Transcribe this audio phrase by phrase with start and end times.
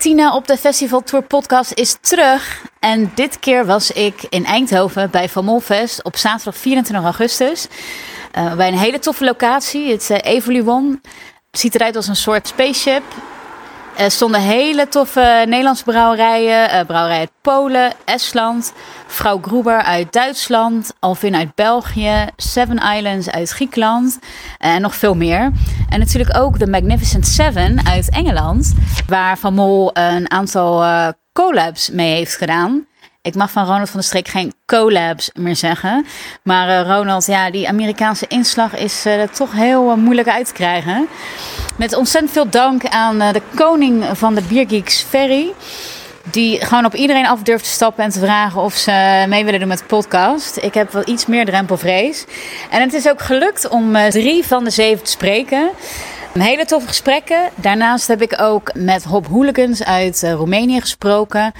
[0.00, 2.64] Tina op de Festival Tour podcast is terug.
[2.78, 7.66] En dit keer was ik in Eindhoven bij Van Molfest op zaterdag 24 augustus.
[8.38, 11.00] Uh, bij een hele toffe locatie, het uh, Evoluon.
[11.50, 13.02] Het ziet eruit als een soort spaceship.
[13.96, 16.74] Er stonden hele toffe Nederlandse brouwerijen.
[16.74, 18.72] Uh, brouwerij uit Polen, Estland,
[19.06, 24.18] Vrouw Gruber uit Duitsland, Alvin uit België, Seven Islands uit Griekenland
[24.58, 25.52] en nog veel meer.
[25.88, 28.74] En natuurlijk ook de Magnificent Seven uit Engeland,
[29.06, 30.84] waar Van Mol een aantal
[31.32, 32.86] collabs mee heeft gedaan.
[33.22, 36.06] Ik mag van Ronald van der Streek geen collabs meer zeggen.
[36.42, 41.08] Maar Ronald, ja, die Amerikaanse inslag is uh, toch heel moeilijk uit te krijgen.
[41.80, 45.52] Met ontzettend veel dank aan de koning van de Biergeeks, Ferry.
[46.30, 49.60] Die gewoon op iedereen af durft te stappen en te vragen of ze mee willen
[49.60, 50.56] doen met de podcast.
[50.56, 52.24] Ik heb wel iets meer drempelvrees.
[52.70, 55.70] En het is ook gelukt om drie van de zeven te spreken.
[56.38, 57.50] Hele toffe gesprekken.
[57.54, 61.52] Daarnaast heb ik ook met Hop Hooligans uit uh, Roemenië gesproken.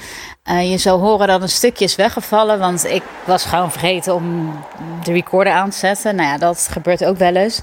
[0.51, 4.55] Uh, je zou horen dat een stukje is weggevallen, want ik was gewoon vergeten om
[5.03, 6.15] de recorder aan te zetten.
[6.15, 7.61] Nou ja, dat gebeurt ook wel eens.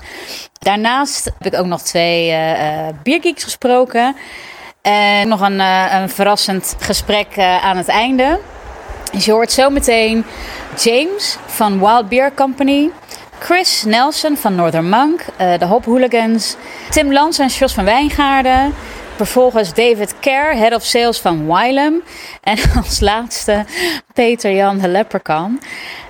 [0.60, 4.16] Daarnaast heb ik ook nog twee uh, biergeeks gesproken.
[4.82, 8.40] En nog een, een verrassend gesprek aan het einde.
[9.12, 10.26] Dus je hoort zo meteen
[10.78, 12.90] James van Wild Beer Company.
[13.40, 16.56] Chris Nelson van Northern Monk, uh, de Hop Hooligans,
[16.90, 18.74] Tim Lans en Jos van Wijngaarden.
[19.16, 22.02] Vervolgens David Kerr, Head of Sales van Wylam.
[22.42, 23.66] En als laatste
[24.14, 25.60] Peter Jan de.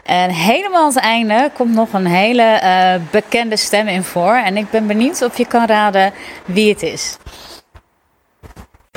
[0.03, 4.33] En helemaal aan het einde komt nog een hele uh, bekende stem in voor.
[4.33, 6.13] En ik ben benieuwd of je kan raden
[6.45, 7.17] wie het is.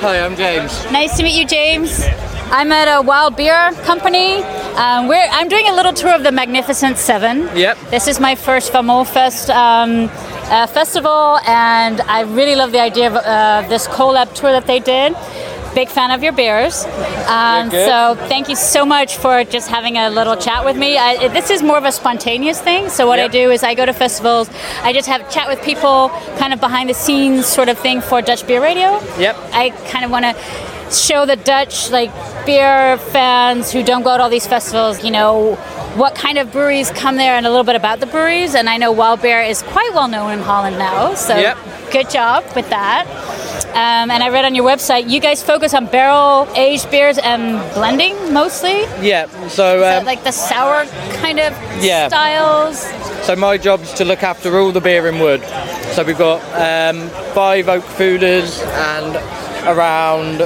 [0.00, 0.72] Hi, I'm James.
[0.90, 2.02] Nice to meet you, James.
[2.50, 4.36] I'm at a wild beer company.
[4.76, 7.54] Um, we're, I'm doing a little tour of the Magnificent Seven.
[7.54, 7.76] Yep.
[7.90, 10.08] This is my first Van Moll Fest um,
[10.44, 14.80] uh, festival, and I really love the idea of uh, this collab tour that they
[14.80, 15.14] did.
[15.74, 16.84] Big fan of your beers.
[17.28, 20.98] Um, so thank you so much for just having a little chat with me.
[20.98, 22.88] I, this is more of a spontaneous thing.
[22.88, 23.30] So what Yep.
[23.30, 24.50] I do is I go to festivals,
[24.82, 26.08] I just have a chat with people,
[26.38, 28.98] kind of behind the scenes sort of thing for Dutch Beer Radio.
[29.18, 29.36] Yep.
[29.52, 30.34] I kind of want to
[30.92, 32.10] show the Dutch like
[32.46, 35.54] beer fans who don't go to all these festivals, you know,
[35.94, 38.56] what kind of breweries come there and a little bit about the breweries.
[38.56, 41.58] And I know Wild Beer is quite well known in Holland now, so Yep.
[41.92, 43.06] good job with that.
[43.70, 47.58] Um, and I read on your website you guys focus on barrel aged beers and
[47.74, 48.80] blending mostly.
[49.00, 50.84] Yeah, so Is um, like the sour
[51.22, 52.08] kind of Yeah.
[52.08, 52.80] styles.
[53.24, 55.42] so my job's to look after all the beer in wood.
[55.94, 58.60] So we've got um, five oak foeders
[58.94, 59.16] and
[59.68, 60.38] around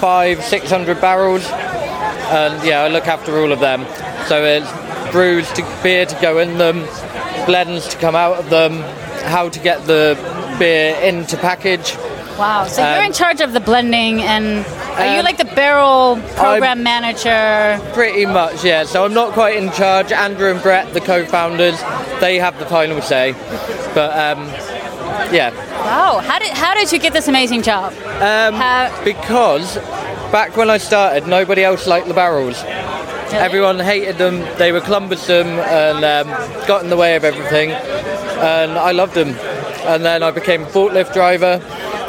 [0.00, 3.84] five, six hundred barrels, and yeah, I look after all of them.
[4.28, 4.70] So it's
[5.10, 6.86] brews to beer to go in them,
[7.46, 8.80] blends to come out of them,
[9.30, 10.16] how to get the
[10.60, 11.96] beer into package.
[12.42, 12.66] Wow.
[12.66, 14.66] So you're in charge of the blending and
[14.98, 17.80] are you um, like the barrel program manager?
[17.94, 18.82] Pretty much, yeah.
[18.82, 20.10] So I'm not quite in charge.
[20.10, 21.78] Andrew and Brett, the co-founders,
[22.20, 23.32] they have the final say.
[23.94, 24.46] But um,
[25.32, 25.50] yeah,
[25.82, 26.18] Wow.
[26.18, 27.92] How did how did you get this amazing job?
[28.20, 29.76] um, How- because
[30.32, 32.62] back when I started, nobody else liked the barrels.
[33.32, 34.40] Everyone hated them.
[34.58, 37.70] They were cumbersome and um, got in the way of everything.
[37.70, 39.28] And I loved them.
[39.86, 41.60] And then I became a forklift driver.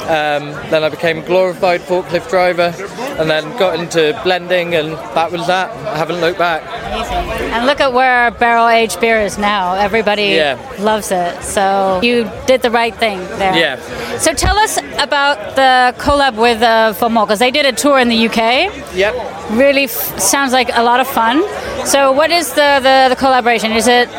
[0.03, 2.73] Um, then I became a glorified forklift driver,
[3.19, 5.71] and then got into blending, and that was that.
[5.87, 6.61] I haven't looked back.
[6.63, 7.51] Amazing.
[7.53, 9.75] And look at where barrel aged beer is now.
[9.75, 10.57] Everybody Yeah.
[10.79, 11.41] loves it.
[11.43, 13.55] So you did the right thing there.
[13.55, 14.17] Yeah.
[14.17, 17.97] So tell us about the collab with uh, Van Moll because they did a tour
[17.99, 18.71] in the UK.
[18.95, 19.13] Yep.
[19.51, 21.43] Really f- sounds like a lot of fun.
[21.85, 23.71] So what is the, the, the collaboration?
[23.71, 24.09] Is it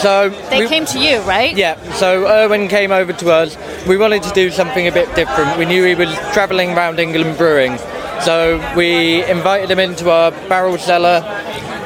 [0.00, 1.56] So they we- came to you, right?
[1.56, 3.56] Yeah, so Erwin came over to us.
[3.86, 5.58] We wanted to do something a bit different.
[5.58, 7.78] We knew he was travelling around England brewing.
[8.22, 11.22] So we invited him into our barrel cellar.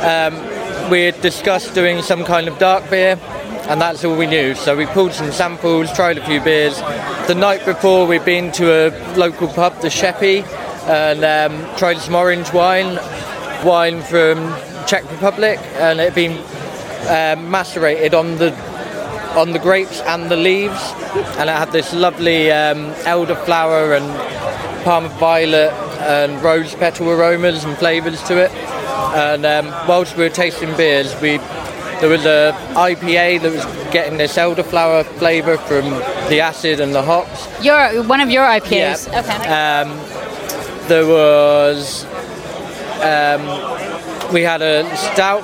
[0.00, 3.18] Um, we had discussed doing some kind of dark beer,
[3.68, 4.54] and that's all we knew.
[4.54, 6.78] So we pulled some samples, tried a few beers.
[7.26, 10.44] The night before, we'd been to a local pub, the Sheppey,
[10.86, 12.98] and um, tried some orange wine,
[13.64, 14.54] wine from
[14.86, 16.36] Czech Republic, and it had been
[17.08, 18.52] um, macerated on the
[19.36, 20.80] on the grapes and the leaves,
[21.38, 27.76] and it had this lovely um, elderflower and Parma violet and rose petal aromas and
[27.76, 28.50] flavours to it.
[29.14, 31.38] And um, whilst we were tasting beers, we
[32.00, 35.90] there was a IPA that was getting this elderflower flavour from
[36.28, 37.46] the acid and the hops.
[37.64, 39.08] Your one of your IPAs.
[39.08, 39.20] Yeah.
[39.20, 39.48] Okay.
[39.48, 42.04] Um, there was
[43.02, 45.42] um, we had a stout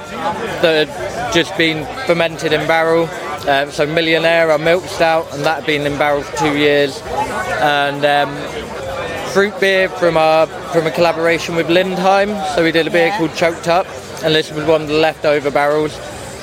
[0.63, 0.89] that
[1.33, 3.09] just been fermented in barrel.
[3.49, 7.01] Um, so Millionaire, our milk stout, and that had been in barrel for two years.
[7.61, 8.37] And um,
[9.33, 12.55] fruit beer from our from a collaboration with Lindheim.
[12.55, 13.19] So we did a beer Yeah.
[13.19, 13.87] called Choked Up,
[14.23, 15.95] and this was one of the leftover barrels.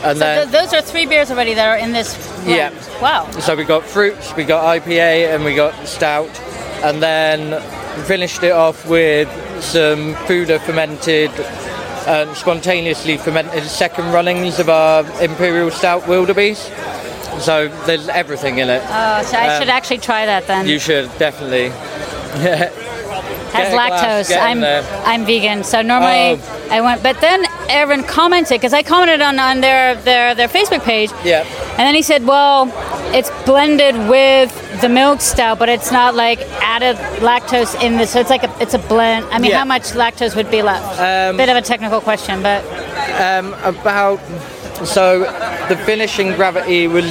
[0.03, 2.15] And So then th- those are three beers already that are in this.
[2.45, 2.71] Yeah.
[3.01, 3.29] Wow.
[3.39, 6.29] So we got fruits, we got IPA, and we got stout,
[6.83, 7.61] and then
[8.05, 9.27] finished it off with
[9.61, 11.31] some foeder fermented,
[12.09, 16.71] um, spontaneously fermented second runnings of our Imperial Stout Wildebeest.
[17.39, 18.81] So there's everything in it.
[18.85, 20.67] Oh, so I Um, should actually try that then.
[20.67, 21.69] You should definitely.
[23.51, 24.37] Has get a glass, lactose.
[24.39, 24.83] I'm there.
[25.05, 26.67] I'm vegan, so normally Oh.
[26.69, 27.01] I went.
[27.01, 31.45] But then Aaron commented because I commented on, on their, their their Facebook page, Yeah.
[31.71, 32.65] and then he said, "Well,
[33.13, 34.51] it's blended with
[34.81, 38.11] the milk stout, but it's not like added lactose in this.
[38.11, 39.25] So it's like a it's a blend.
[39.31, 39.59] I mean, Yeah.
[39.59, 40.99] how much lactose would be left?
[40.99, 42.63] Um, Bit of a technical question, but
[43.19, 44.19] Um, about
[44.85, 45.19] so
[45.67, 47.05] the finishing gravity was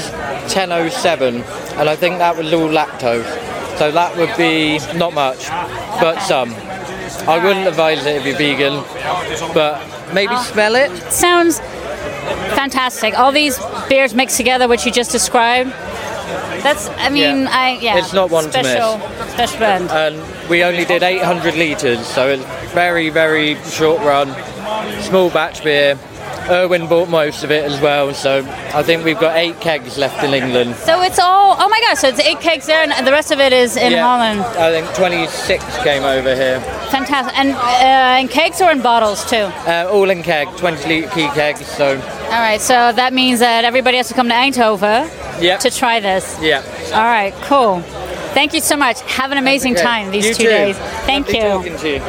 [0.49, 1.43] 1007,
[1.79, 3.27] and I think that was all lactose.
[3.79, 5.49] So that would be not much,
[6.01, 6.55] but some.
[7.29, 8.83] I wouldn't advise it if you're vegan,
[9.53, 9.81] but
[10.15, 10.91] maybe smell it.
[11.13, 11.61] sounds
[12.55, 13.19] fantastic.
[13.19, 13.59] All these
[13.89, 15.73] beers mixed together, which you just described.
[16.63, 16.89] That's.
[16.91, 17.49] I mean, Yeah.
[17.51, 17.99] I yeah.
[17.99, 18.67] It's not one to miss.
[18.73, 19.91] special, Special blend.
[19.91, 24.29] And we only did 800 litres, so it's very, very short run,
[25.03, 25.99] small batch beer.
[26.51, 28.39] Erwin bought most of it as well, so
[28.73, 30.77] I think we've got eight kegs left in England.
[30.77, 31.57] So it's all.
[31.59, 31.99] Oh my gosh!
[31.99, 34.41] So it's eight kegs there, and the rest of it is in Yeah, Holland.
[34.57, 36.59] I think 26 came over here.
[36.91, 37.39] Fantastic.
[37.39, 39.37] And uh, in kegs or in bottles too.
[39.67, 42.61] Uh, all in keg, 20 litre key kegs, so All right.
[42.63, 45.07] So that means that everybody has to come to Eindhoven
[45.41, 45.57] yeah.
[45.59, 46.39] to try this.
[46.41, 46.63] Yeah.
[46.95, 47.33] All right.
[47.43, 47.81] Cool.
[48.35, 49.01] Thank you so much.
[49.03, 50.49] Have an amazing time these You two too.
[50.51, 50.79] days.
[50.79, 51.49] Thank Lovely you.
[51.49, 52.01] talking to you.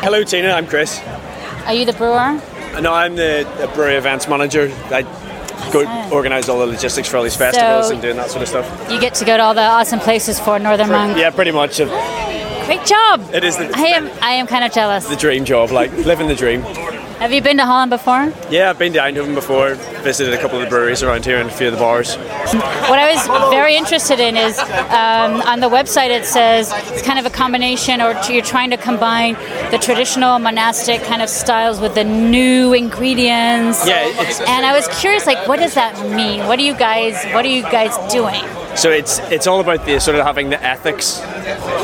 [0.00, 0.50] Hello, Tina.
[0.52, 1.00] I'm Chris.
[1.66, 2.40] Are you the brewer?
[2.80, 4.70] No, I'm the, the brewery events manager.
[4.90, 5.02] I
[5.72, 6.12] go Awesome.
[6.12, 8.90] organise all the logistics for all these festivals So- and doing that sort of stuff.
[8.90, 11.16] You get to go to all the awesome places for Northern Monk.
[11.16, 11.76] Yeah, pretty much.
[11.78, 13.28] Great job.
[13.32, 14.10] It is the, I am.
[14.22, 15.06] I am kind of jealous.
[15.06, 16.62] the dream job, like living the dream.
[17.22, 18.32] Have you been to Holland before?
[18.50, 21.48] Yeah, I've been to Eindhoven before, visited a couple of the breweries around here and
[21.48, 22.16] a few of the bars.
[22.16, 27.20] What I was very interested in is um, on the website it says it's kind
[27.20, 29.34] of a combination, or you're trying to combine
[29.70, 33.86] the traditional monastic kind of styles with the new ingredients.
[33.86, 36.48] Yeah, it's, And I was curious, like, what does that mean?
[36.48, 37.24] What are you guys?
[37.32, 38.42] What are you guys doing?
[38.74, 41.20] So it's it's all about the sort of having the ethics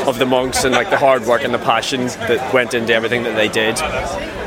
[0.07, 3.23] of the monks and like the hard work and the passion that went into everything
[3.23, 3.75] that they did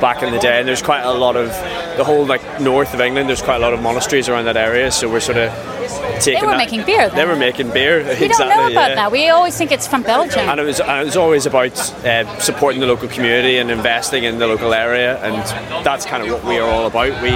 [0.00, 0.59] back in the day.
[0.59, 1.49] And there's quite a lot of
[1.97, 3.29] the whole like north of England.
[3.29, 4.91] There's quite a lot of monasteries around that area.
[4.91, 6.40] So we're sort of taking.
[6.40, 7.11] They were that- making beer.
[7.11, 8.02] They were making beer.
[8.02, 8.29] We exactly.
[8.29, 8.94] don't know about yeah.
[8.96, 9.12] that.
[9.12, 10.49] We always think it's from Belgium.
[10.49, 14.25] And it was, and it was always about uh, supporting the local community and investing
[14.25, 15.37] in the local area, and
[15.84, 17.23] that's kind of what we are all about.
[17.23, 17.32] We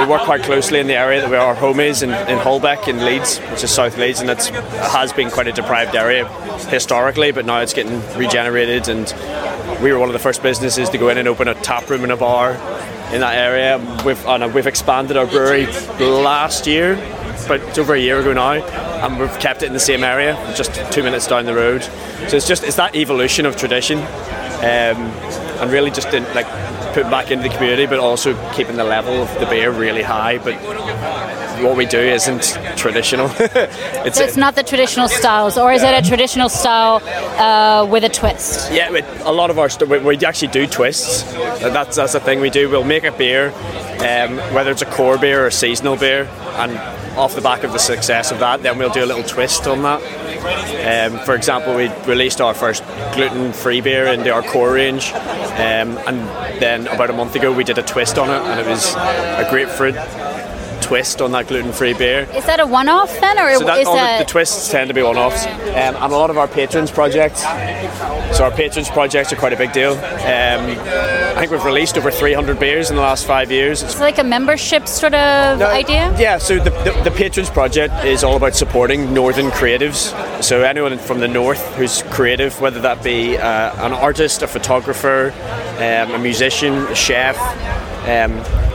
[0.00, 2.88] we work quite closely in the area that where our home is in, in Holbeck
[2.88, 6.28] in Leeds, which is South Leeds, and it has been quite a deprived area
[6.68, 9.12] historically, but now it's getting regenerated, and
[9.82, 12.02] we were one of the first businesses to go in and open a tap room
[12.02, 12.52] and a bar
[13.12, 13.78] in that area.
[14.04, 15.66] We've and we've expanded our brewery
[15.98, 16.96] last year,
[17.46, 20.34] but it's over a year ago now, and we've kept it in the same area,
[20.56, 21.82] just two minutes down the road.
[22.28, 24.98] So it's just it's that evolution of tradition, um,
[25.60, 26.46] and really just in, like
[26.92, 30.38] put back into the community, but also keeping the level of the beer really high.
[30.38, 30.54] But
[31.62, 33.30] what we do isn't traditional.
[33.38, 37.02] it's, so it's not the traditional styles, or is it a traditional style
[37.38, 38.72] uh, with a twist?
[38.72, 38.90] Yeah,
[39.24, 41.22] a lot of our we, we actually do twists.
[41.62, 42.68] That's that's the thing we do.
[42.68, 43.52] We'll make a beer,
[44.02, 46.76] um, whether it's a core beer or a seasonal beer, and
[47.16, 49.82] off the back of the success of that, then we'll do a little twist on
[49.82, 50.02] that.
[50.82, 52.82] Um, for example, we released our first
[53.14, 56.18] gluten-free beer into our core range, um, and
[56.60, 59.46] then about a month ago we did a twist on it, and it was a
[59.50, 59.94] grapefruit
[60.82, 62.28] twist on that gluten-free beer.
[62.34, 64.18] Is that a one-off then, or So that, is all the, that?
[64.18, 67.42] the twists tend to be one-offs, um, and a lot of our patrons projects.
[68.36, 69.92] So our patrons projects are quite a big deal.
[69.92, 70.78] Um,
[71.32, 73.82] I think we've released over 300 beers in the last five years.
[73.82, 76.14] It's It's like a membership sort of idea.
[76.18, 80.12] yeah, so the, the, the Patrons Project is all about supporting northern creatives.
[80.42, 85.32] So anyone from the north who's creative, whether that be uh, an artist, a photographer,
[85.78, 87.36] um, a musician, a chef,
[88.08, 88.32] um,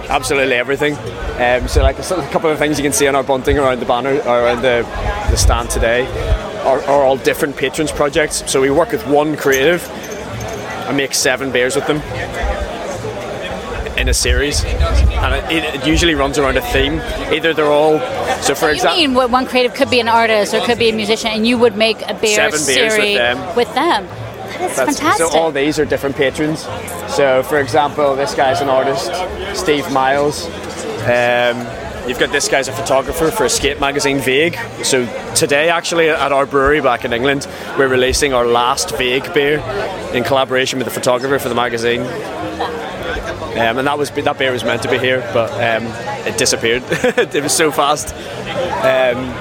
[0.10, 0.96] absolutely everything.
[1.40, 3.24] Um, so like a, sort of a couple of things you can see on our
[3.24, 4.84] bunting around the banner or around the,
[5.30, 6.06] the stand today
[6.64, 8.44] are, are all different Patrons projects.
[8.50, 9.88] So we work with one creative
[10.88, 12.02] and make seven beers with them
[13.98, 17.02] in a series, and it, it usually runs around a theme.
[17.34, 18.00] Either they're all
[18.42, 21.32] so, for example, mean one creative could be an artist or could be a musician,
[21.32, 23.56] and you would make a beer Seven beers with series them.
[23.56, 24.08] with them.
[24.48, 25.27] That is that's- fantastic.
[25.27, 26.62] so all these are different patrons.
[27.13, 29.12] So, for example, this guy's an artist,
[29.60, 30.46] Steve Miles.
[31.08, 31.66] Um,
[32.08, 34.58] you've got this guy's a photographer for Escape magazine Vague.
[34.84, 39.60] So today, actually, at our brewery back in England, we're releasing our last Vague beer
[40.13, 42.01] in collaboration with the photographer for the magazine.
[43.58, 45.88] Um, and that was that beer was meant to be here, but um,
[46.27, 46.84] it disappeared.
[46.92, 48.13] it was so fast.
[48.84, 49.34] Um,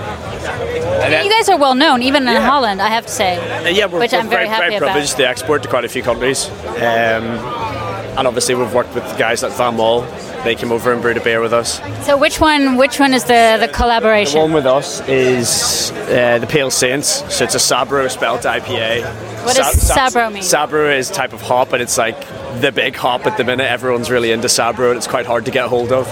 [1.02, 2.40] and you guys are well known, even in Yeah.
[2.46, 3.36] Holland, I have to say.
[3.36, 4.86] Uh, yeah, we're, Which we're I'm very happy very about.
[4.92, 6.48] privileged to export to quite a few countries.
[6.66, 7.24] Um,
[8.18, 10.06] and obviously, we've worked with guys at Van Moll.
[10.44, 11.80] They came over and brewed a beer with us.
[12.06, 12.76] So which one?
[12.76, 14.40] Which one is the the The collaboration?
[14.40, 17.08] one with us is uh, the Pale Saints.
[17.34, 19.04] So it's a Sabro spelt IPA.
[19.44, 20.42] What does Sabro mean?
[20.42, 22.16] Sabro is type of hop, and it's like
[22.60, 23.64] the big hop at the minute.
[23.70, 26.06] Everyone's really into Sabro, and it's quite hard to get hold of.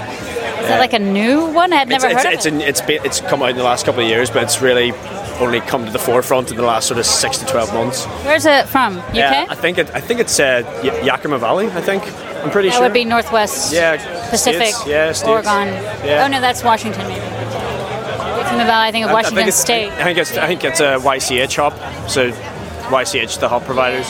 [0.64, 1.72] Is it like a new one?
[1.72, 2.68] I had never it's, heard it's, of it's, it.
[2.68, 4.92] it's, been, it's come out in the last couple of years, but it's really
[5.40, 8.04] only come to the forefront in the last sort of six to twelve months.
[8.24, 8.98] Where's it from?
[8.98, 9.14] UK?
[9.14, 9.90] Yeah, I think it.
[9.94, 10.62] I think it's uh,
[11.04, 11.66] Yakima Valley.
[11.68, 12.02] I think.
[12.44, 12.82] I'm pretty that sure.
[12.84, 13.96] would be Northwest Yeah,
[14.28, 15.28] Pacific, States, yeah, States.
[15.28, 15.68] Oregon.
[16.04, 16.24] Yeah.
[16.24, 17.20] Oh no, that's Washington maybe.
[17.20, 19.90] Yakima Valley, I think of I- I Washington think State.
[19.92, 21.72] I think it's I think it's a YCH hop.
[22.10, 24.08] So YCH the hop providers.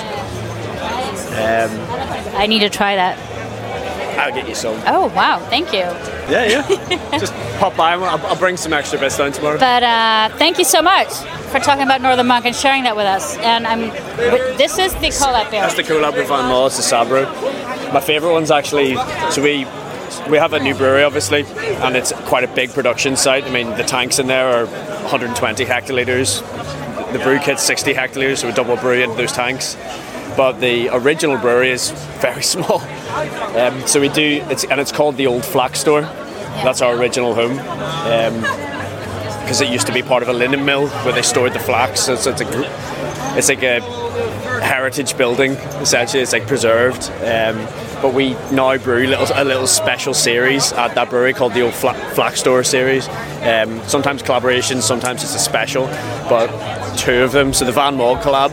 [1.35, 1.71] Um,
[2.37, 3.19] I need to try that.
[4.19, 4.81] I'll get you some.
[4.87, 5.81] Oh wow, thank you.
[6.31, 7.19] Yeah, yeah.
[7.19, 7.93] Just pop by.
[7.93, 9.59] I'll, I'll bring some extra bits down tomorrow.
[9.59, 11.09] But uh, thank you so much
[11.53, 13.37] for talking about Northern Monk and sharing that with us.
[13.39, 13.91] And I'm.
[14.57, 15.61] This is the collab beer.
[15.61, 16.67] That's the collab with Van Moll.
[16.67, 17.25] It's the Sabro.
[17.93, 18.97] My favourite one's actually.
[19.31, 19.67] So we
[20.31, 23.45] we have a new brewery, obviously, and it's quite a big production site.
[23.45, 26.41] I mean, the tanks in there are 120 hectolitres.
[27.13, 29.77] The brew kit's 60 hectolitres, so we double brew into those tanks.
[30.37, 31.91] But the original brewery is
[32.21, 32.81] very small.
[33.15, 36.03] Um, so we do, it's, and it's called the Old Flax Store.
[36.03, 37.57] That's our original home.
[39.41, 42.01] Because it used to be part of a linen mill where they stored the flax.
[42.01, 43.81] So it's, it's, a, it's like a
[44.65, 45.53] heritage building
[45.83, 47.57] essentially it's like preserved um,
[48.01, 51.75] but we now brew little, a little special series at that brewery called the old
[51.75, 53.09] Fla- Flax Store series
[53.43, 55.87] um, sometimes collaborations sometimes it's a special
[56.29, 56.47] but
[56.97, 58.53] two of them so the Van Moll collab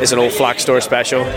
[0.00, 1.22] is an old Flax Store special.
[1.22, 1.28] Um,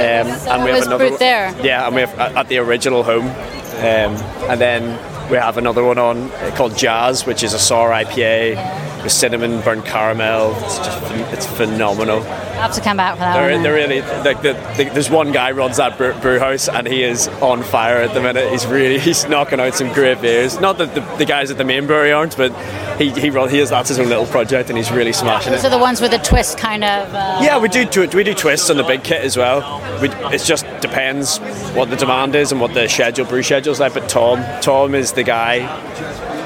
[0.00, 1.54] and we have another one- there.
[1.62, 3.26] yeah and we have at at the original home.
[3.26, 4.14] Um,
[4.50, 4.82] and then
[5.30, 9.60] we have another one on uh, called Jazz which is a sour IPA with cinnamon
[9.62, 10.54] burnt caramel.
[10.64, 12.20] It's just it's phenomenal
[12.56, 13.62] have to come back for that they're, one.
[13.62, 17.02] they're really like the, the, there's one guy runs that brew, brew house and he
[17.02, 18.50] is on fire at the minute.
[18.50, 20.60] He's really he's knocking out some great beers.
[20.60, 22.52] Not that the, the guys at the main brewery aren't, but
[22.98, 25.60] he he, run, he is that's his own little project and he's really smashing it.
[25.60, 27.12] So the ones with the twist kind of.
[27.14, 29.60] Uh, Yeah, we do tw- we do twists on the big kit as well.
[30.00, 31.38] We, it just depends
[31.74, 33.94] what the demand is and what the schedule brew schedule's like.
[33.94, 35.58] But Tom Tom is the guy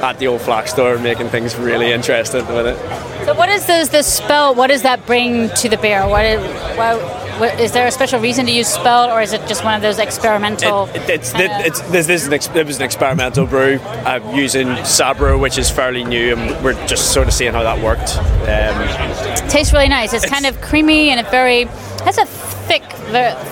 [0.03, 3.20] at the old flax store making things really interesting at the minute.
[3.31, 4.57] So what is this the spell?
[4.57, 6.05] What does that bring to the beer?
[6.09, 6.41] What is,
[6.77, 7.01] what,
[7.39, 9.83] what, is there a special reason to use spell, or is it just one of
[9.83, 10.87] those experimental?
[10.87, 13.79] It, it, it's, kinda- it's, this, this is an ex, it was an experimental brew
[14.05, 17.81] uh, using Sabro, which is fairly new, and we're just sort of seeing how that
[17.81, 18.17] worked.
[18.49, 20.13] Um, tastes really nice.
[20.13, 21.67] It's, It's- kind of creamy and it very
[22.03, 22.83] has a thick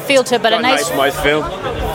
[0.08, 1.48] feel to it, but a nice, nice mouthfeel.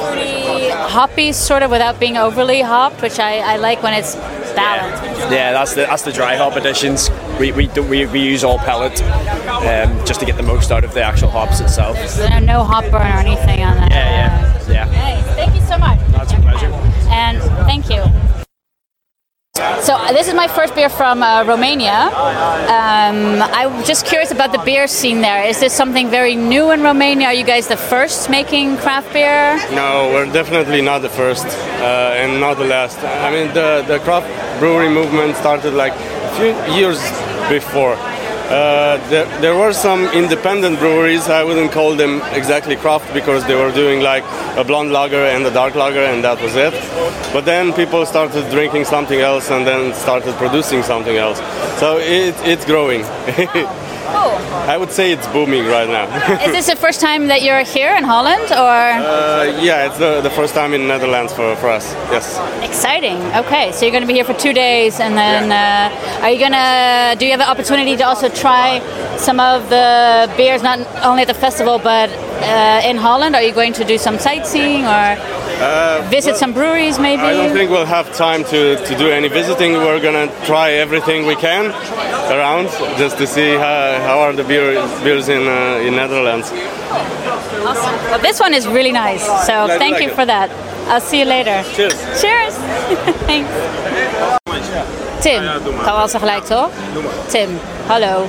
[0.08, 4.16] fruity, hoppy sort of without being overly hopped, which I, I like when it's
[4.56, 5.04] balanced.
[5.34, 7.10] Yeah, that's the that's the dry hop additions.
[7.40, 10.84] We we, do, we, we use all pellet um, just to get the most out
[10.84, 11.98] of the actual hops itself.
[12.08, 13.92] So no, no hop burn or anything on that.
[13.92, 14.86] Yeah, yeah, yeah.
[14.86, 15.36] Nice.
[15.36, 16.00] Thank you so much.
[16.12, 16.72] That's a pleasure.
[17.10, 18.04] And thank you.
[19.82, 21.94] So uh, this is my first beer from uh, Romania.
[21.94, 25.44] Um, I'm just curious about the beer scene there.
[25.44, 27.28] Is this something very new in Romania?
[27.28, 29.58] Are you guys the first making craft beer?
[29.72, 32.98] No, we're definitely not the first uh, and not the last.
[33.00, 34.28] I mean, the, the craft
[34.60, 37.00] brewery movement started like a few years
[37.50, 37.96] before.
[37.96, 41.28] Uh, there, there were some independent breweries.
[41.30, 44.24] I wouldn't call them exactly craft because they were doing like
[44.58, 46.74] a blonde lager and a dark lager, and that was it.
[47.34, 51.40] But then people started drinking something else and then started producing something else.
[51.80, 53.04] So it, it's growing.
[54.08, 54.66] Oh.
[54.68, 56.06] I would say it's booming right now.
[56.44, 60.22] Is this the first time that you're here in Holland or Uh, yeah, it's the,
[60.22, 61.94] the first time in Netherlands for, for us.
[62.12, 62.26] Yes.
[62.64, 63.20] exciting?
[63.44, 66.40] Okay, so you're going to be here for two days and then uh, are you
[66.40, 68.80] going to, do you have an opportunity to also try
[69.18, 73.36] some of the beers, not only at the festival but uh, in Holland?
[73.36, 75.06] Are you going to do some sightseeing or
[76.10, 77.22] visit some breweries maybe?
[77.22, 79.74] Uh, I don't think we'll have time to, to do any visiting.
[79.74, 81.66] We're gonna try everything we can
[82.32, 82.68] around
[82.98, 86.52] just to see how, how are the beer, beers in uh, in Netherlands.
[86.52, 87.96] Awesome.
[88.12, 90.50] Well, this one is really nice, so Glad you thank like you for that.
[90.88, 91.64] I'll see you later.
[91.76, 92.22] Cheers.
[92.22, 92.54] Cheers.
[93.26, 94.43] Thanks.
[95.24, 95.42] Tim,
[95.84, 96.70] kan wel zo gelijk toch?
[97.28, 98.28] Tim, hallo.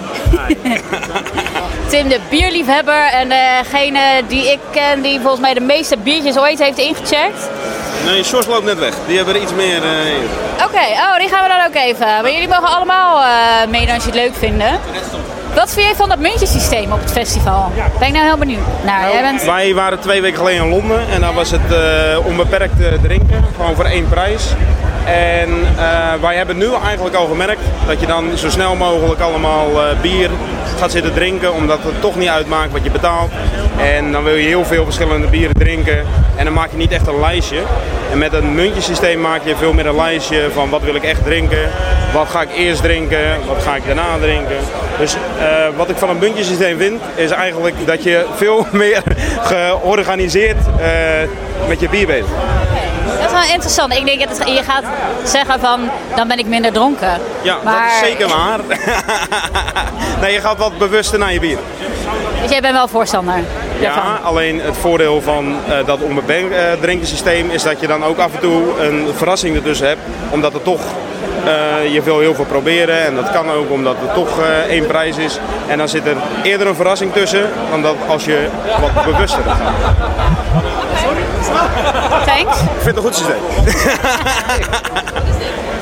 [1.91, 6.59] Tim, de bierliefhebber en degene die ik ken die volgens mij de meeste biertjes ooit
[6.59, 7.51] heeft ingecheckt.
[8.05, 8.95] Nee, Sjors loopt net weg.
[9.07, 10.29] Die hebben er iets meer eh, in.
[10.65, 12.07] Oké, oh, die gaan we dan ook even.
[12.07, 14.81] Maar jullie mogen allemaal eh meedoen als je het leuk vinden.
[15.55, 17.73] Wat vind je van dat muntjesysteem op het festival?
[17.99, 19.13] Ben ik nou heel benieuwd naar.
[19.13, 19.45] Jij bent...
[19.45, 23.45] Wij waren twee weken geleden in Londen en daar was het eh, onbeperkt eh, drinken,
[23.57, 24.45] gewoon voor één prijs.
[25.05, 29.83] En eh, wij hebben nu eigenlijk al gemerkt dat je dan zo snel mogelijk allemaal
[29.83, 30.31] eh, bier
[30.79, 33.31] gaat zitten drinken, omdat het toch niet uitmaakt wat je betaalt.
[33.77, 35.99] En dan wil je heel veel verschillende bieren drinken
[36.37, 37.59] en dan maak je niet echt een lijstje.
[38.13, 41.25] En met een muntjesysteem maak je veel meer een lijstje van wat wil ik echt
[41.25, 41.71] drinken,
[42.13, 44.57] wat ga ik eerst drinken, wat ga ik daarna drinken.
[44.99, 45.47] Dus eh,
[45.77, 49.03] wat ik van een muntjesysteem vind, is eigenlijk dat je veel meer
[49.41, 50.59] georganiseerd
[51.69, 52.27] met je bier bent.
[53.35, 53.95] Wel interessant.
[53.95, 54.85] Ik denk dat je gaat
[55.25, 57.21] zeggen van, dan ben ik minder dronken.
[57.43, 58.61] Ja, maar, dat is zeker waar.
[60.21, 61.59] nee, je gaat wat bewuster naar je bier.
[62.43, 63.35] Dus jij bent wel voorstander
[63.81, 64.13] daarvan?
[64.13, 68.19] Ja, alleen het voordeel van eh, dat onbeperkt eh, drinkensysteem is dat je dan ook
[68.19, 70.01] af en toe een verrassing ertussen hebt.
[70.31, 70.81] Omdat het toch,
[71.45, 75.17] eh, je wil heel veel proberen en dat kan ook omdat het toch één prijs
[75.17, 75.39] is.
[75.67, 78.49] En dan zit er eerder een verrassing tussen dan dat als je
[78.81, 80.64] wat bewuster gaat.
[82.27, 82.61] Thanks.
[82.61, 83.43] Ik vind het een goed systeem.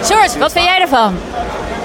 [0.08, 1.14] George, wat vind jij ervan?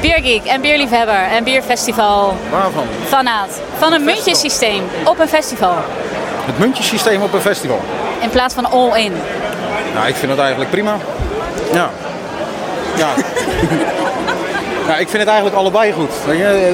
[0.02, 2.86] Biergeek en bierliefhebber en bierfestival Waarvan?
[3.08, 3.50] fanaat.
[3.78, 5.76] Van een muntjesysteem op een festival.
[6.46, 7.80] Het muntjesysteem op een festival.
[8.22, 9.14] In plaats van all-in.
[9.94, 10.96] Nou, ik vind het eigenlijk prima.
[11.74, 11.90] Ja.
[12.96, 13.08] Ja.
[14.88, 16.12] ja, ik vind het eigenlijk allebei goed.
[16.28, 16.68] Eh,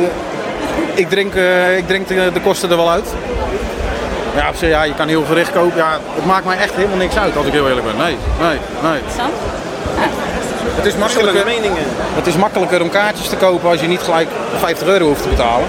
[0.94, 3.06] ik drink, eh, ik drink de kosten er wel uit.
[4.36, 5.78] Ja, op zich, ja, je kan heel gericht kopen.
[5.78, 7.98] Ja, het maakt mij echt helemaal niks uit als ik heel eerlijk ben.
[7.98, 9.02] Nee, nee, nee.
[10.76, 11.84] Het is makkelijker, meningen.
[12.16, 15.30] het is makkelijker om kaartjes te kopen als je niet gelijk 50 euro hoeft te
[15.30, 15.68] betalen.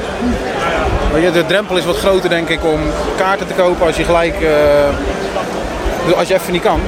[1.33, 2.81] De drempel is wat groter denk ik om
[3.17, 6.81] kaarten te kopen als je gelijk, eh, als je even niet kan.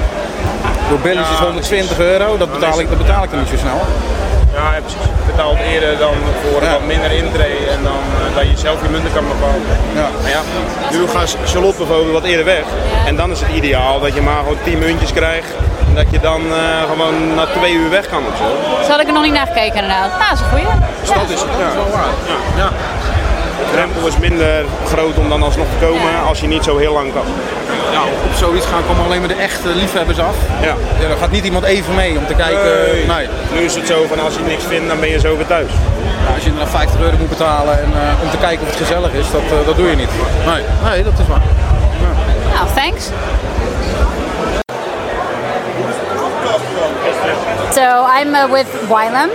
[0.88, 3.80] Door Billies is 120 euro, dat betaal, ik, dat betaal ik dan niet zo snel.
[4.58, 5.00] Ja, ja, precies.
[5.20, 6.70] Je betaalt eerder dan voor Ja.
[6.72, 9.62] wat minder intree en dan eh, dat je zelf je munten kan bepalen.
[9.94, 10.08] Ja.
[10.22, 10.42] Maar ja,
[10.90, 12.64] nu gaat Charlotte bijvoorbeeld wat eerder weg.
[13.06, 15.50] En dan is het ideaal dat je maar gewoon 10 muntjes krijgt.
[15.88, 18.44] En dat je dan eh, gewoon na twee uur weg kan of zo.
[18.84, 20.08] Zo had ik er nog niet naar gekeken inderdaad.
[20.18, 20.66] Nou, dat is een goeie.
[21.00, 21.50] Dus dat is het.
[21.58, 21.70] Ja.
[21.98, 22.06] Ja.
[22.62, 22.68] Ja.
[23.58, 26.92] De drempel is minder groot om dan alsnog te komen als je niet zo heel
[26.92, 27.24] lang kan.
[27.92, 30.36] Ja, op zoiets gaan komen alleen maar de echte liefhebbers af.
[30.60, 30.74] Ja.
[31.00, 32.64] Ja, er gaat niet iemand even mee om te kijken.
[32.64, 33.06] Nee.
[33.06, 33.26] Nee.
[33.52, 35.70] Nu is het zo van als je niks vindt, dan ben je zo weer thuis.
[36.26, 38.86] Ja, als je inderdaad 50 euro moet betalen en, eh, om te kijken of het
[38.86, 40.10] gezellig is, dat, eh, dat doe je niet.
[40.46, 41.42] Nee, nee dat is waar.
[42.54, 43.10] Nou, thanks.
[47.70, 49.30] So I'm uh, with Wylam.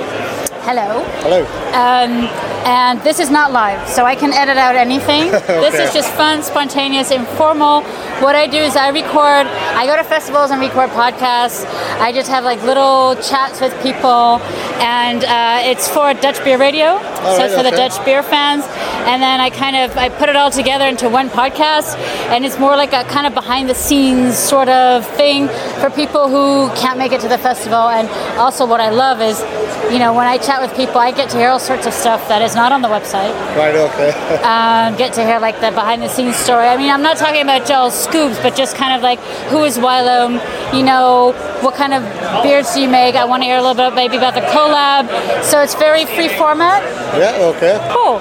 [0.65, 1.03] Hello.
[1.23, 1.45] Hello.
[1.73, 2.29] Um,
[2.65, 5.31] and this is not live, so I can edit out anything.
[5.61, 7.81] This is just fun, spontaneous, informal.
[8.21, 9.45] What I do is I record,
[9.77, 11.65] I go to festivals and record podcasts.
[11.99, 14.39] I just have like little chats with people,
[14.81, 17.87] and uh, it's for Dutch Beer Radio, so right, it's for the okay.
[17.87, 18.65] Dutch beer fans.
[19.07, 21.97] And then I kind of I put it all together into one podcast,
[22.29, 25.47] and it's more like a kind of behind the scenes sort of thing
[25.79, 27.89] for people who can't make it to the festival.
[27.89, 28.07] And
[28.37, 29.39] also, what I love is,
[29.91, 32.27] you know, when I chat with people, I get to hear all sorts of stuff
[32.27, 33.33] that is not on the website.
[33.55, 34.11] Right, okay.
[34.51, 36.67] Um, get to hear like the behind the scenes story.
[36.67, 39.77] I mean, I'm not talking about Joel's scoops, but just kind of like who is
[39.77, 40.41] Wylam,
[40.75, 42.03] you know, what kind of
[42.43, 43.15] beers do you make?
[43.15, 45.43] I want to hear a little bit maybe about the collab.
[45.43, 46.81] So it's very free format.
[47.17, 47.77] Yeah, okay.
[47.91, 48.19] Cool.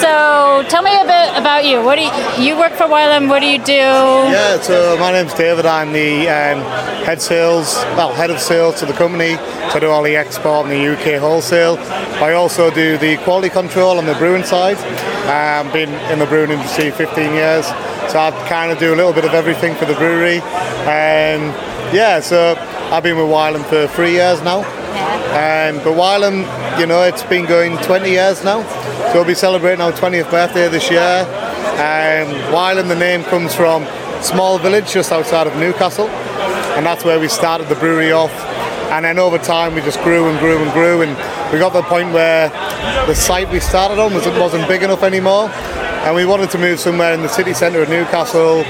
[0.00, 1.82] So tell me a bit about you.
[1.82, 3.28] What do you, you work for Wylam?
[3.28, 3.72] What do you do?
[3.72, 5.66] Yeah, so my name's David.
[5.66, 6.60] I'm the um,
[7.04, 9.36] head sales, well, head of sales to the company.
[9.70, 11.76] So I do all the export and the UK wholesale.
[12.22, 14.78] I also do the quality control on the brewing side.
[15.24, 17.66] Um, been in the brewing industry 15 years,
[18.10, 20.38] so I kind of do a little bit of everything for the brewery.
[20.84, 21.52] Um,
[21.94, 22.54] yeah, so
[22.90, 24.62] I've been with Wylam for three years now.
[24.94, 28.62] Um, but Wylam, you know, it's been going 20 years now.
[29.08, 31.26] So we'll be celebrating our 20th birthday this year.
[31.74, 33.84] Um, Wylam, the name comes from
[34.22, 38.32] small village just outside of Newcastle, and that's where we started the brewery off.
[38.92, 41.10] And then over time, we just grew and grew and grew, and
[41.52, 42.48] we got to the point where
[43.06, 46.78] the site we started on was, wasn't big enough anymore, and we wanted to move
[46.78, 48.64] somewhere in the city centre of Newcastle.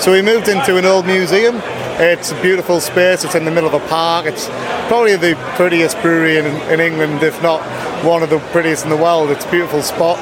[0.00, 1.60] So we moved into an old museum.
[2.00, 3.24] It's a beautiful space.
[3.24, 4.26] It's in the middle of a park.
[4.26, 4.48] It's
[4.88, 7.60] probably the prettiest brewery in, in England, if not
[8.04, 9.30] one of the prettiest in the world.
[9.30, 10.18] It's a beautiful spot.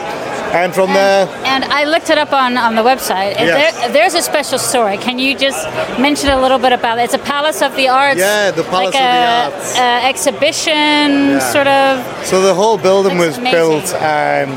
[0.54, 3.34] And from there, And I looked it up on, on the website.
[3.36, 3.78] And Yes.
[3.78, 4.96] there, there's a special story.
[4.96, 5.66] Can you just
[5.98, 7.02] mention a little bit about it?
[7.02, 8.18] It's a Palace of the Arts.
[8.18, 9.78] Yeah, the Palace like of the a, Arts.
[9.78, 11.52] a exhibition, Yeah.
[11.52, 12.26] sort of.
[12.26, 14.48] so the whole building was built um,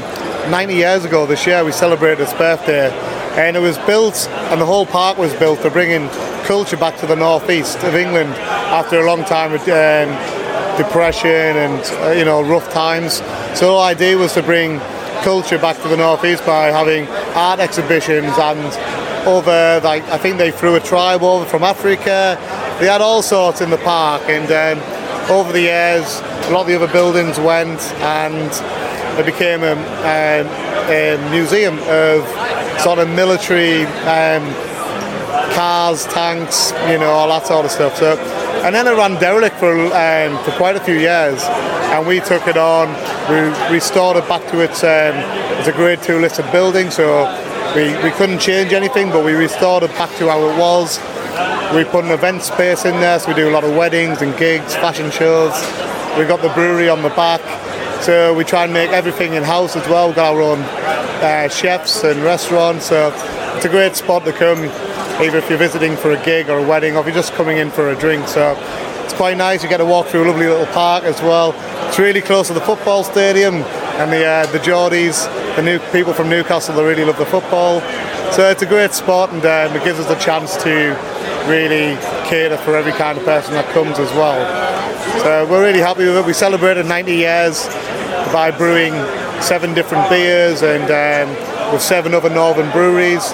[0.50, 1.64] 90 years ago this year.
[1.64, 2.90] We celebrated its birthday,
[3.40, 6.10] and it was built, and the whole park was built to bring in
[6.46, 10.10] culture back to the northeast of England after a long time of um,
[10.78, 13.22] depression and uh, you know rough times.
[13.54, 14.80] So the idea was to bring
[15.22, 20.52] culture back to the northeast by having art exhibitions and over like I think they
[20.52, 22.38] threw a tribe over from Africa.
[22.80, 26.68] They had all sorts in the park, and um, over the years, a lot of
[26.68, 28.50] the other buildings went, and
[29.20, 30.48] it became a, um,
[30.90, 32.24] a museum of
[32.82, 34.44] sort of military um,
[35.54, 37.98] cars, tanks, you know, all that sort of stuff.
[37.98, 38.18] So,
[38.64, 41.44] and then it ran derelict for um, for quite a few years,
[41.94, 42.88] and we took it on.
[43.30, 43.40] We
[43.74, 45.16] restored it back to its um,
[45.60, 47.28] it's a Grade Two listed building, so
[47.76, 51.00] we, we couldn't change anything, but we restored it back to how it was.
[51.76, 54.36] We put an event space in there, so we do a lot of weddings and
[54.38, 55.54] gigs, fashion shows.
[56.18, 57.42] We've got the brewery on the back,
[58.02, 60.08] so we try and make everything in house as well.
[60.08, 63.12] We've got our own uh, chefs and restaurants, so
[63.56, 64.60] it's a great spot to come,
[65.22, 67.58] either if you're visiting for a gig or a wedding, or if you're just coming
[67.58, 68.28] in for a drink.
[68.28, 68.56] So
[69.04, 69.64] it's quite nice.
[69.64, 71.54] You get to walk through a lovely little park as well.
[71.88, 73.56] It's really close to the football stadium
[74.00, 75.26] and the uh, the Geordies,
[75.58, 77.82] the new people from Newcastle, they really love the football.
[78.32, 80.96] So it's a great spot, and um, it gives us a chance to
[81.50, 81.98] really
[82.30, 84.40] cater for every kind of person that comes as well.
[85.24, 86.26] So we're really happy with it.
[86.26, 87.68] We celebrated 90 years
[88.32, 88.94] by brewing
[89.42, 93.32] seven different beers and um, with seven other northern breweries,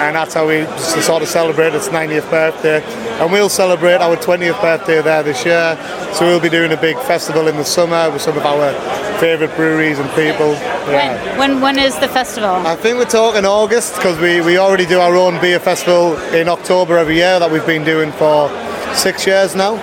[0.00, 2.82] and that's how we sort of celebrate its 90th birthday.
[3.20, 5.76] And we'll celebrate our 20th birthday there this year.
[6.14, 8.72] So we'll be doing a big festival in the summer with some of our
[9.18, 10.52] favourite breweries and people.
[10.88, 11.36] Yeah.
[11.36, 12.50] When, when when is the festival?
[12.50, 16.48] I think we're talking August because we, we already do our own beer festival in
[16.48, 18.48] October every year that we've been doing for
[18.94, 19.76] six years now.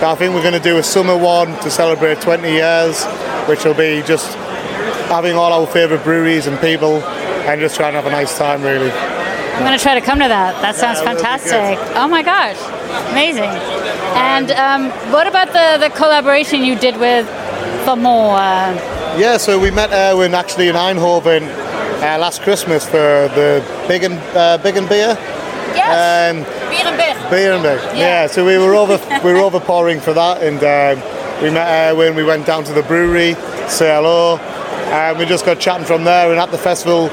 [0.00, 3.04] But I think we're going to do a summer one to celebrate 20 years,
[3.48, 4.34] which will be just
[5.08, 7.02] having all our favourite breweries and people
[7.48, 8.90] and just trying to have a nice time really.
[8.90, 10.60] I'm going to try to come to that.
[10.60, 11.78] That sounds Yeah, fantastic.
[11.96, 12.58] Oh my gosh,
[13.10, 13.50] amazing.
[14.14, 17.26] And um, what about the, the collaboration you did with?
[17.88, 24.02] Uh, Yeah, so we met Erwin actually in Eindhoven uh, last Christmas for the Big
[24.02, 25.16] and, uh, Big and Beer.
[25.74, 27.30] yes, Um, Beer and Beer.
[27.30, 27.76] Beer and Beer.
[27.94, 27.96] Yeah.
[27.96, 28.26] Yeah.
[28.26, 31.00] so we were over we were over pouring for that, and um,
[31.42, 32.14] we met Erwin.
[32.14, 33.34] We went down to the brewery,
[33.68, 36.30] say hello, and we just got chatting from there.
[36.30, 37.10] And at the festival,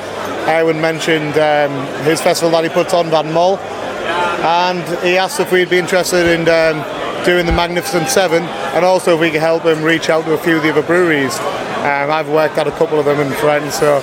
[0.48, 5.52] Erwin mentioned um, his festival that he puts on, Van Moll, and he asked if
[5.52, 9.64] we'd be interested in um, doing the Magnificent Seven, and also if we could help
[9.64, 11.38] him reach out to a few of the other breweries.
[11.40, 13.96] Um, I've worked at a couple of them and friends, so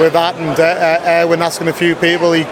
[0.00, 2.44] with that and uh, uh, Erwin asking a few people, he,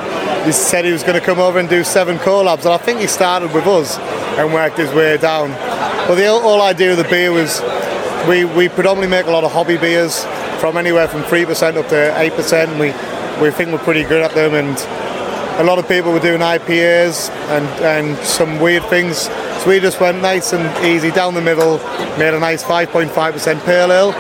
[0.45, 3.01] he said he was going to come over and do seven collabs, and I think
[3.01, 3.99] he started with us
[4.39, 5.51] and worked his way down.
[6.07, 7.61] But the whole, whole idea of the beer was
[8.29, 10.25] we, we predominantly make a lot of hobby beers
[10.61, 12.69] from anywhere from 3% up to 8%.
[12.69, 12.87] And we,
[13.43, 14.79] we think we're pretty good at them, and
[15.59, 19.23] a lot of people were doing IPAs and, and some weird things.
[19.63, 21.79] So we just went nice and easy down the middle,
[22.19, 24.13] made a nice 5.5% pale ale.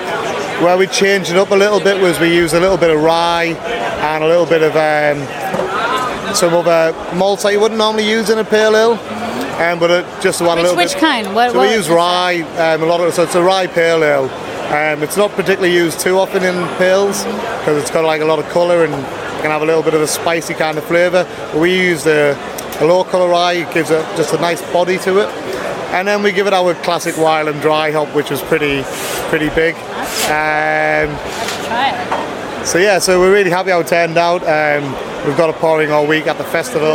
[0.62, 3.01] Where we changed it up a little bit was we used a little bit of
[3.01, 8.31] rye and a little bit of um, some other malts that you wouldn't normally use
[8.31, 9.16] in a pale ale.
[9.59, 11.01] Um, but it just one a Which, little which bit.
[11.01, 11.35] kind?
[11.35, 14.05] What, So what we use rye, um, a lot of so it's a rye pale
[14.05, 14.25] ale.
[14.66, 18.38] Um, it's not particularly used too often in pales because it's got like a lot
[18.38, 18.92] of colour and
[19.40, 21.25] can have a little bit of a spicy kind of flavour.
[21.53, 22.37] But we use a,
[22.81, 25.29] a low colour rye, it gives it just a nice body to it.
[25.95, 28.83] And then we give it our classic Wylam dry hop, which was pretty,
[29.31, 29.75] pretty big.
[30.29, 31.16] Um,
[32.66, 34.42] so yeah, so we're really happy how it turned out.
[34.42, 34.85] Um,
[35.27, 36.88] we've got a pouring all week at the festival,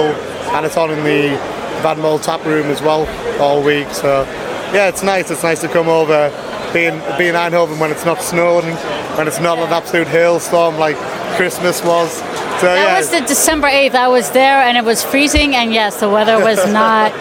[0.54, 1.38] and it's on in the
[1.82, 3.08] Van Moll tap room as well
[3.42, 3.90] all week.
[3.90, 4.24] So
[4.74, 5.30] yeah, it's nice.
[5.32, 6.30] It's nice to come over,
[6.74, 8.76] be in, be in Eindhoven when it's not snowing,
[9.18, 10.96] when it's not an absolute hailstorm like
[11.36, 12.22] Christmas was.
[12.62, 13.96] So That yeah, was the December 8th.
[13.96, 17.12] I was there and it was freezing and yes, the weather was not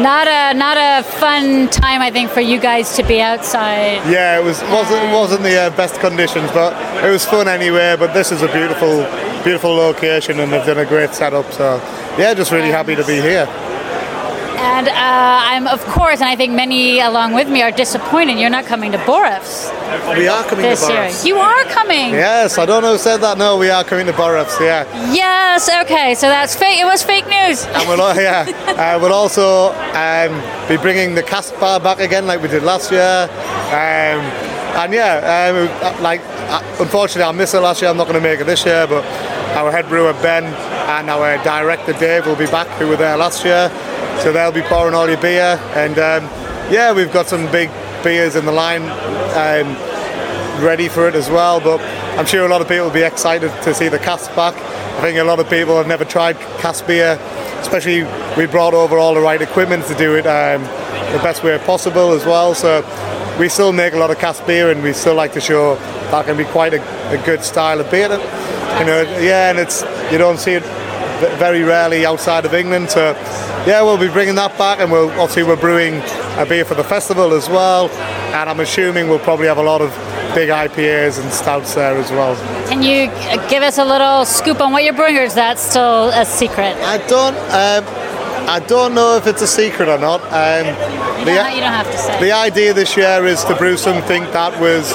[0.00, 4.00] not a not a fun time I think for you guys to be outside.
[4.10, 6.72] yeah, it was wasn't it wasn't the uh, best conditions, but
[7.04, 7.94] it was fun anyway.
[7.98, 9.04] But this is a beautiful,
[9.44, 11.52] beautiful location, and they've done a great setup.
[11.52, 11.76] So
[12.18, 13.46] yeah, just really happy to be here.
[14.66, 14.92] And uh,
[15.52, 18.90] I'm of course and I think many along with me are disappointed you're not coming
[18.92, 19.70] to Borefts
[20.18, 21.02] We are coming this to year.
[21.02, 21.24] Borefts.
[21.24, 22.10] You are coming.
[22.12, 23.38] Yes, I don't know who said that.
[23.38, 24.58] No, we are coming to Borefts.
[24.60, 26.14] Yeah, Yes, okay.
[26.14, 26.80] So that's fake.
[26.80, 27.64] It was fake news.
[27.66, 28.44] and we'll yeah,
[28.94, 30.32] uh, we'll also um,
[30.68, 33.28] be bringing the cast bar back again, like we did last year.
[33.70, 34.20] Um,
[34.82, 37.90] and yeah, um, like uh, unfortunately, I missed it last year.
[37.90, 39.04] I'm not going to make it this year, but
[39.56, 43.44] our head brewer Ben and our director Dave will be back, who were there last
[43.44, 43.70] year.
[44.22, 46.24] So they'll be pouring all your beer, and um,
[46.72, 47.70] yeah, we've got some big
[48.02, 48.82] beers in the line.
[49.36, 49.76] Um,
[50.62, 51.60] ready for it as well.
[51.60, 51.80] But
[52.18, 54.54] I'm sure a lot of people will be excited to see the cask back.
[54.98, 57.18] I think a lot of people have never tried cask beer,
[57.60, 58.04] especially
[58.36, 60.62] we brought over all the right equipment to do it um,
[61.12, 62.54] the best way possible as well.
[62.54, 62.84] So
[63.38, 65.76] we still make a lot of cask beer, and we still like to show
[66.10, 68.08] that can be quite a, a good style of beer.
[68.08, 70.64] You know, yeah, and it's you don't see it
[71.38, 72.90] very rarely outside of England.
[72.90, 73.12] So
[73.66, 76.02] yeah, we'll be bringing that back, and we'll obviously we're brewing
[76.38, 77.88] a beer for the festival as well.
[78.36, 79.90] And I'm assuming we'll probably have a lot of
[80.34, 82.36] big IPAs and stouts there as well.
[82.68, 83.06] Can you
[83.48, 86.76] give us a little scoop on what you're brewing, or is that still a secret?
[86.82, 87.36] I don't.
[87.36, 87.84] Um,
[88.48, 90.20] I don't know if it's a secret or not.
[90.32, 90.66] Um,
[91.18, 92.20] You don't, you don't have to say.
[92.20, 94.92] the idea this year is to brew something that was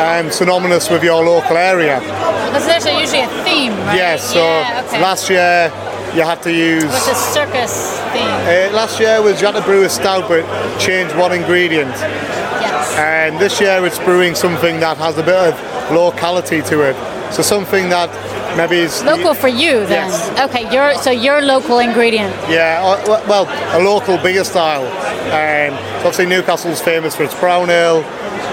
[0.00, 2.00] um, synonymous with your local area.
[2.00, 3.96] Because there's a- usually a theme, right?
[3.96, 4.24] Yes.
[4.32, 5.00] So yeah, okay.
[5.02, 5.72] last year
[6.14, 6.84] you had to use.
[6.84, 8.22] Which a circus theme.
[8.48, 10.44] Uh, last year was you had to brew a stout but
[10.78, 11.90] change one ingredient.
[11.90, 12.96] Yes.
[12.98, 15.54] And this year it's brewing something that has a bit of
[15.92, 16.96] locality to it.
[17.32, 18.10] So something that
[18.56, 20.08] maybe is Local for you, then.
[20.08, 20.50] Yes.
[20.50, 22.34] Okay, your so your local ingredient.
[22.48, 23.46] Yeah, uh, well,
[23.78, 24.82] a local beer style.
[25.30, 28.02] Um, so obviously Newcastle's famous for its brown ale.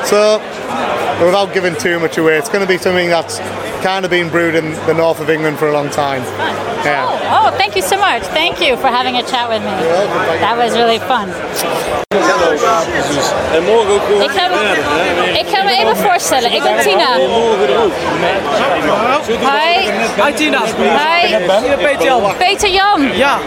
[0.08, 0.40] So
[1.26, 3.40] without giving too much away, it's going to be something that's
[3.84, 6.22] kind of been brewed in the north of England for a long time.
[6.86, 7.06] Yeah.
[7.10, 8.24] Oh, oh, thank you so much.
[8.24, 9.68] Thank you for having a chat with me.
[9.68, 11.28] That was really fun.
[13.54, 16.54] En morgen ook gewoon Ik ga, me, ik ga me even voorstellen.
[16.54, 17.16] Ik ben Tina.
[19.28, 19.90] Hi.
[20.24, 20.62] Hi Tina.
[20.66, 21.36] Hi.
[21.78, 22.36] Peter Jan.
[22.38, 23.10] Peter Jan.
[23.14, 23.40] Ja.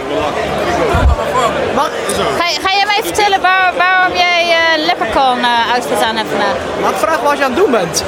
[1.75, 6.55] Ga, ga jij mij vertellen waar, waarom jij uh, Leprechaun uh, uitgedaan hebt vandaag?
[6.81, 8.03] Mag ik vragen wat je aan het doen bent?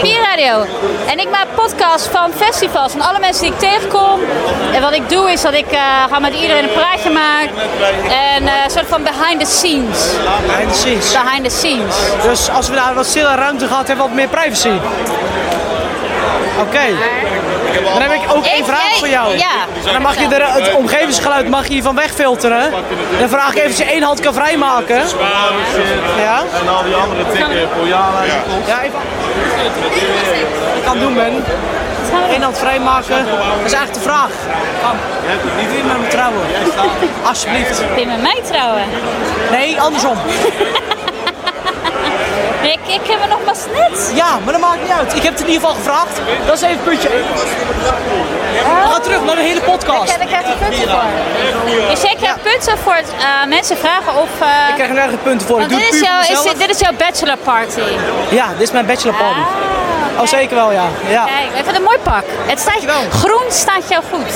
[0.00, 0.66] Bierradio.
[1.06, 4.20] En ik maak podcasts van festivals, van alle mensen die ik tegenkom.
[4.72, 7.54] En wat ik doe is dat ik uh, ga met iedereen een praatje maken.
[8.10, 9.98] En uh, een soort van behind the scenes.
[10.46, 11.12] Behind the scenes.
[11.12, 11.96] Behind the scenes.
[12.22, 14.68] Dus als we daar wat stille ruimte gehad hebben, wat meer privacy.
[16.60, 16.68] Oké.
[16.68, 16.94] Okay.
[17.92, 19.36] Dan heb ik ook één vraag voor jou.
[19.38, 19.56] ja.
[19.86, 22.70] En dan mag je de, het omgevingsgeluid mag je hiervan wegfilteren.
[23.18, 25.02] Dan vraag ik even of je één hand kan vrijmaken.
[26.18, 26.42] Ja?
[26.60, 28.22] En al die andere tikken, Pojala.
[28.66, 28.98] Ja, even.
[29.72, 31.44] Wat ik het doen ben.
[32.34, 33.26] Eén hand vrijmaken.
[33.26, 34.30] Dat is eigenlijk de vraag.
[34.82, 34.96] Kan.
[35.56, 36.40] Wie wil met me trouwen?
[37.24, 37.78] Alsjeblieft.
[37.88, 38.82] Wil je met mij trouwen?
[39.50, 40.16] Nee, andersom.
[42.62, 44.12] Ik, ik heb er nog maar net.
[44.14, 45.14] Ja, maar dat maakt niet uit.
[45.16, 46.20] Ik heb het in ieder geval gevraagd.
[46.46, 47.22] Dat is even puntje 1.
[48.82, 50.18] We gaan terug naar de hele podcast.
[50.18, 51.02] Daar krijg je punten voor.
[51.90, 54.28] Dus jij krijgt punten voor het, eh, mensen vragen of...
[54.40, 55.60] eh, Ik krijg er nergens punten voor.
[55.60, 56.20] Ik doe dit, het is jouw,
[56.52, 57.80] is dit, is jouw bachelor party.
[58.28, 59.38] Ja, dit is mijn bachelor party.
[59.38, 59.46] Ah,
[60.20, 60.84] Oh, zeker wel, ja.
[61.08, 61.24] ja.
[61.24, 62.22] Kijk, ik vind het een mooi pak.
[62.46, 63.02] Het staat, Dankjewel.
[63.10, 64.32] groen staat jou goed.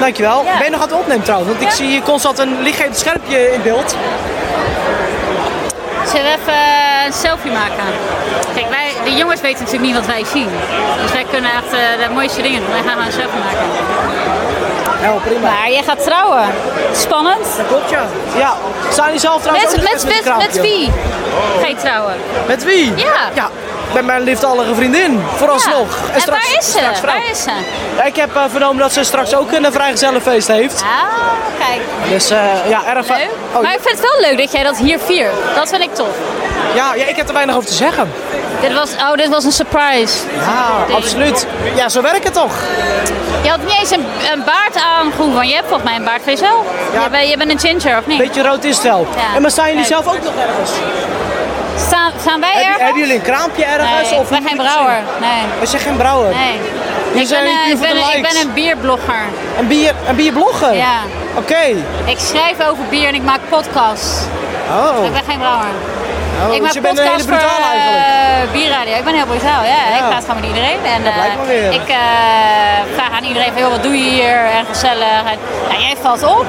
[0.00, 0.44] Dankjewel.
[0.44, 0.56] Ja.
[0.56, 1.50] Ben je nog aan het opnemen trouwens?
[1.50, 3.96] Want ik zie hier constant een lichtgevend schermpje in beeld.
[6.16, 7.84] Zullen we even een selfie maken?
[8.54, 10.48] Kijk, wij, de jongens weten natuurlijk niet wat wij zien.
[11.02, 12.70] Dus wij kunnen echt eh, de mooiste dingen doen.
[12.70, 13.66] Wij gaan een selfie maken.
[15.02, 15.50] Ja, prima.
[15.50, 16.44] Maar jij gaat trouwen.
[16.92, 17.46] Spannend.
[17.68, 18.02] Klopt, ja.
[18.36, 18.54] Ja.
[18.90, 20.90] Staan die zelf trouwens Met, met, met, met wie
[21.60, 22.14] ga je trouwen?
[22.46, 22.96] Met wie?
[22.96, 23.30] Ja.
[23.34, 23.50] Ja.
[23.94, 25.98] Met mijn lieftallige vriendin, vooralsnog.
[26.06, 26.14] Ja.
[26.14, 26.78] En, straks, waar is ze?
[26.78, 27.14] straks vrouw.
[27.14, 27.50] Waar is ze?
[27.96, 30.82] Ja, ik heb eh, vernomen dat ze straks ook een vrijgezellenfeest heeft.
[30.82, 31.80] Ah, kijk.
[32.08, 33.28] Dus eh, ja, erg Leuk.
[33.54, 35.32] Oh, maar ik vind het wel leuk dat jij dat hier viert.
[35.54, 36.08] Dat vind ik tof.
[36.74, 38.12] ja, ja, ik heb er weinig over te zeggen.
[38.60, 40.16] Dit was, oh, dit was een surprise.
[40.38, 41.46] Ja, absoluut.
[41.74, 42.54] Ja, zo werkt het toch?
[43.42, 46.04] Je had niet eens een, een baard aan, Groen, want je hebt volgens mij een
[46.04, 46.64] baard van jezelf.
[46.92, 47.02] Ja.
[47.02, 48.18] Je, bent, je bent een ginger, of niet?
[48.18, 49.06] Beetje rood is het wel.
[49.16, 49.34] Ja.
[49.34, 50.02] En maar staan jullie Kijk.
[50.02, 50.70] zelf ook nog ergens?
[51.76, 52.82] Staan, staan wij ergens?
[52.82, 54.10] hebben jullie een kraampje ergens?
[54.10, 54.98] Nee, of ik ben hoe geen ik brouwer.
[55.20, 55.42] Nee.
[55.60, 56.34] We zijn geen brouwer.
[56.34, 56.54] nee.
[57.22, 57.72] Ik ben, eh, hier
[58.16, 59.22] ik, ben, ik een bierblogger.
[59.58, 60.74] Een bier, een bierblogger?
[60.74, 60.98] Ja.
[61.36, 61.64] Oké.
[62.04, 64.22] Ik schrijf over bier en ik maak podcasts.
[64.70, 65.04] Oh.
[65.04, 65.66] Ik ben geen brouwer.
[65.66, 66.44] oh.
[66.44, 68.94] ik dus maak je bent een hele voor eh, bierradio.
[68.96, 69.80] Ik ben heel brutaal, ja.
[69.94, 70.08] Ik Ja.
[70.08, 70.78] praat gewoon met iedereen.
[70.84, 71.72] En, eh, weer.
[71.72, 71.96] Ik eh,
[72.94, 74.36] vraag aan iedereen van, joh, wat doe je hier?
[74.36, 75.22] En gezellig.
[75.70, 76.46] En, jij valt op.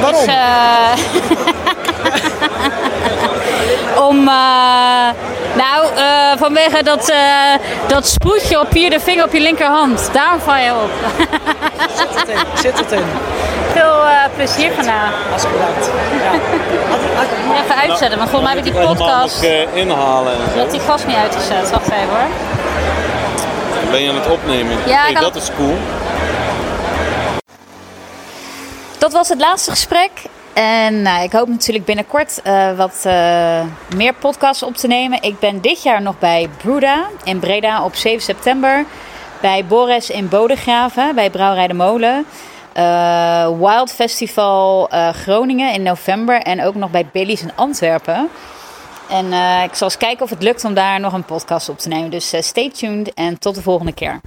[0.00, 0.26] Waarom?
[0.26, 0.92] Dus, eh,
[4.12, 4.34] om, eh,
[5.62, 7.16] nou, eh, vanwege dat, eh,
[7.86, 10.08] dat sproetje op je de vinger op je linkerhand.
[10.12, 10.90] Daarom val je op.
[11.96, 12.36] Zit het in?
[12.62, 13.04] Zit het in?
[13.72, 15.12] Veel eh, plezier vandaag.
[15.32, 15.90] Als bedankt.
[16.22, 16.32] Ja.
[17.64, 19.42] Even uitzetten, want volgens mij heb ik die podcast...
[19.42, 20.36] eh, inhalen.
[20.56, 21.70] Dat die gas niet uitgezet.
[21.70, 22.28] Wacht even hoor.
[23.90, 24.76] Ben je aan het opnemen?
[24.86, 25.76] Ja, Hey, had- dat is cool.
[28.98, 30.10] Dat was het laatste gesprek.
[30.52, 33.62] En nou, ik hoop natuurlijk binnenkort eh, wat eh,
[33.96, 35.22] meer podcasts op te nemen.
[35.22, 38.84] Ik ben dit jaar nog bij Bruda in Breda op 7 september.
[39.40, 42.24] Bij Bores in Bodegraven, bij Brouwerij de Molen.
[42.72, 46.40] Eh, Wild Festival Groningen in november.
[46.40, 48.28] En ook nog bij Billy's in Antwerpen.
[49.08, 49.26] En
[49.64, 52.10] ik zal eens kijken of het lukt om daar nog een podcast op te nemen.
[52.10, 54.20] Dus stay tuned en tot de volgende keer.